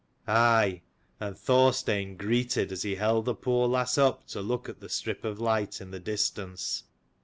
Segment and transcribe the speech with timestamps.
[0.27, 0.81] Aye,
[1.19, 5.23] and Thorstein greeted as he held the poor lass up to look at the strip
[5.23, 6.85] of light in the distance.